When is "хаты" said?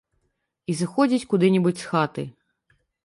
1.93-2.23